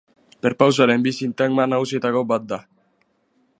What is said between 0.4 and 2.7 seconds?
Perpausaren bi sintagma nagusietako bat da.